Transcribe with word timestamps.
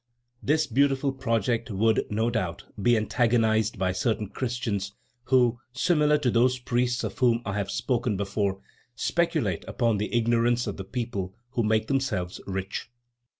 this 0.41 0.65
beautiful 0.65 1.11
project 1.11 1.69
would, 1.69 2.03
no 2.09 2.31
doubt, 2.31 2.63
be 2.81 2.97
antagonized 2.97 3.77
by 3.77 3.91
certain 3.91 4.27
Christians 4.27 4.93
who, 5.25 5.59
similar 5.73 6.17
to 6.17 6.31
those 6.31 6.57
priests 6.57 7.03
of 7.03 7.19
whom 7.19 7.43
I 7.45 7.53
have 7.53 7.69
spoken 7.69 8.17
before, 8.17 8.61
speculate 8.95 9.63
upon 9.67 9.99
the 9.99 10.11
ignorance 10.11 10.65
of 10.65 10.77
the 10.77 10.83
people 10.83 11.35
to 11.53 11.61
make 11.61 11.85
themselves 11.85 12.41
rich. 12.47 12.89